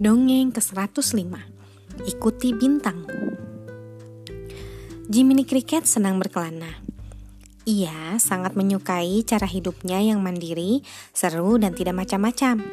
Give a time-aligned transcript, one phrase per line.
[0.00, 1.28] Dongeng ke-105
[2.08, 3.04] Ikuti bintang.
[5.12, 6.80] Jiminy Cricket senang berkelana.
[7.68, 10.80] Ia sangat menyukai cara hidupnya yang mandiri,
[11.12, 12.64] seru dan tidak macam-macam.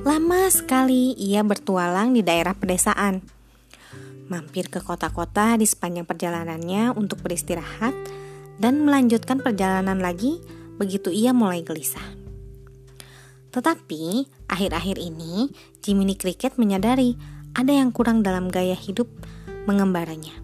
[0.00, 3.20] Lama sekali ia bertualang di daerah pedesaan.
[4.32, 7.92] Mampir ke kota-kota di sepanjang perjalanannya untuk beristirahat
[8.56, 10.40] Dan melanjutkan perjalanan lagi
[10.80, 12.27] begitu ia mulai gelisah
[13.48, 15.48] tetapi, akhir-akhir ini,
[15.80, 17.16] Jiminy Cricket menyadari
[17.56, 19.08] ada yang kurang dalam gaya hidup
[19.64, 20.36] mengembaranya.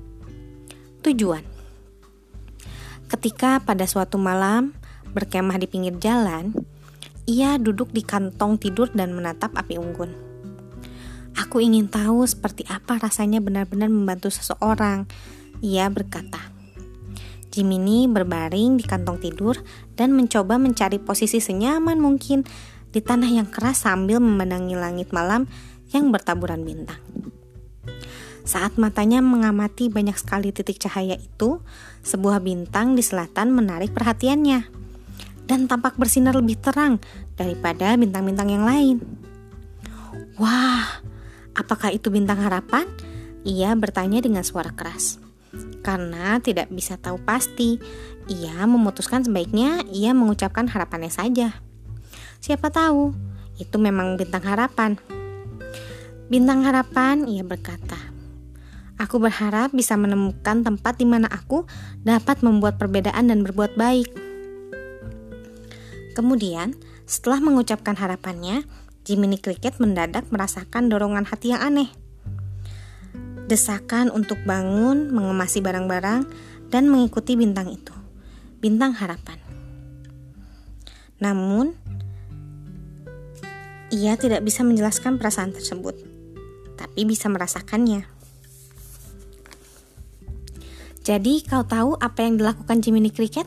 [1.05, 1.45] Tujuan
[3.05, 4.73] Ketika pada suatu malam
[5.13, 6.57] berkemah di pinggir jalan,
[7.29, 10.11] ia duduk di kantong tidur dan menatap api unggun.
[11.37, 15.07] Aku ingin tahu seperti apa rasanya benar-benar membantu seseorang,
[15.61, 16.41] ia berkata.
[17.55, 19.63] Jiminy berbaring di kantong tidur
[19.95, 22.43] dan mencoba mencari posisi senyaman mungkin
[22.95, 25.51] di tanah yang keras sambil memandangi langit malam
[25.91, 27.03] yang bertaburan bintang.
[28.47, 31.59] Saat matanya mengamati banyak sekali titik cahaya itu,
[32.07, 34.69] sebuah bintang di selatan menarik perhatiannya
[35.51, 37.03] dan tampak bersinar lebih terang
[37.35, 38.97] daripada bintang-bintang yang lain.
[40.39, 41.03] Wah,
[41.59, 42.87] apakah itu bintang harapan?
[43.43, 45.19] Ia bertanya dengan suara keras.
[45.85, 47.77] Karena tidak bisa tahu pasti,
[48.29, 51.61] ia memutuskan sebaiknya ia mengucapkan harapannya saja.
[52.45, 53.17] Siapa tahu,
[53.57, 55.01] itu memang bintang harapan.
[56.29, 57.97] Bintang harapan, ia berkata.
[59.01, 61.65] Aku berharap bisa menemukan tempat di mana aku
[62.05, 64.13] dapat membuat perbedaan dan berbuat baik.
[66.13, 66.77] Kemudian,
[67.09, 68.69] setelah mengucapkan harapannya,
[69.09, 71.89] Jiminy Cricket mendadak merasakan dorongan hati yang aneh.
[73.49, 76.29] Desakan untuk bangun, mengemasi barang-barang,
[76.69, 77.97] dan mengikuti bintang itu.
[78.61, 79.41] Bintang harapan.
[81.25, 81.73] Namun,
[83.93, 85.99] ia tidak bisa menjelaskan perasaan tersebut,
[86.79, 88.09] tapi bisa merasakannya.
[91.05, 93.45] Jadi, kau tahu apa yang dilakukan Jiminy Cricket?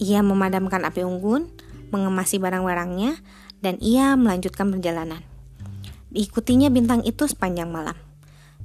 [0.00, 1.44] Ia memadamkan api unggun,
[1.92, 3.20] mengemasi barang-barangnya,
[3.60, 5.20] dan ia melanjutkan perjalanan.
[6.08, 7.98] Diikutinya bintang itu sepanjang malam.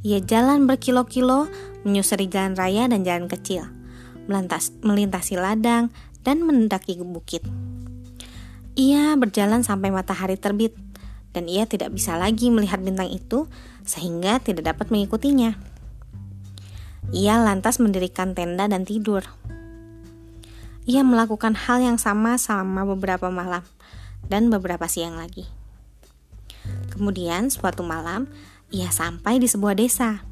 [0.04, 1.52] Ia jalan berkilo-kilo,
[1.84, 3.68] menyusuri jalan raya dan jalan kecil,
[4.32, 5.92] melantas, melintasi ladang,
[6.24, 7.44] dan mendaki bukit.
[8.74, 10.74] Ia berjalan sampai matahari terbit,
[11.30, 13.46] dan ia tidak bisa lagi melihat bintang itu,
[13.86, 15.54] sehingga tidak dapat mengikutinya.
[17.14, 19.22] Ia lantas mendirikan tenda dan tidur.
[20.90, 23.62] Ia melakukan hal yang sama selama beberapa malam
[24.26, 25.46] dan beberapa siang lagi.
[26.90, 28.26] Kemudian, suatu malam,
[28.74, 30.26] ia sampai di sebuah desa.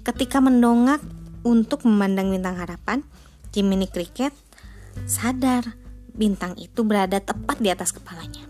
[0.00, 1.04] Ketika mendongak
[1.44, 3.04] untuk memandang bintang harapan,
[3.52, 4.32] Jiminy Cricket
[5.04, 5.83] sadar
[6.14, 8.46] bintang itu berada tepat di atas kepalanya.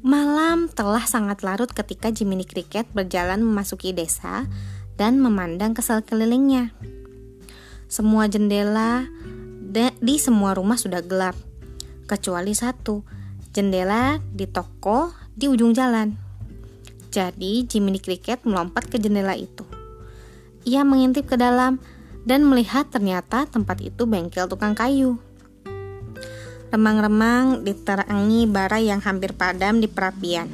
[0.00, 4.48] Malam telah sangat larut ketika Jiminy Cricket berjalan memasuki desa
[4.96, 6.72] dan memandang ke sekelilingnya.
[7.84, 9.04] Semua jendela
[10.00, 11.36] di semua rumah sudah gelap,
[12.08, 13.04] kecuali satu,
[13.52, 16.16] jendela di toko di ujung jalan.
[17.12, 19.68] Jadi Jiminy Cricket melompat ke jendela itu.
[20.64, 21.76] Ia mengintip ke dalam
[22.24, 25.20] dan melihat ternyata tempat itu bengkel tukang kayu.
[26.70, 30.46] Remang-remang diterangi bara yang hampir padam di perapian.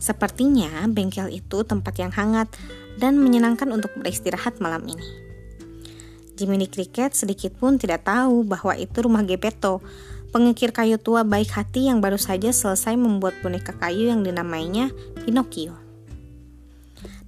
[0.00, 2.48] Sepertinya bengkel itu tempat yang hangat
[2.96, 5.04] dan menyenangkan untuk beristirahat malam ini.
[6.40, 9.84] Jiminy Cricket sedikit pun tidak tahu bahwa itu rumah Gepetto,
[10.32, 14.88] pengukir kayu tua baik hati yang baru saja selesai membuat boneka kayu yang dinamainya
[15.20, 15.76] Pinocchio.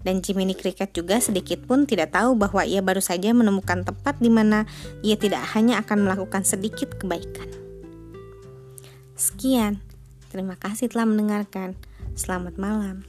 [0.01, 4.33] Dan Jiminy Cricket juga sedikit pun tidak tahu bahwa ia baru saja menemukan tempat di
[4.33, 4.65] mana
[5.05, 7.62] ia tidak hanya akan melakukan sedikit kebaikan.
[9.22, 9.78] Sekian,
[10.34, 11.78] terima kasih telah mendengarkan.
[12.19, 13.06] Selamat malam.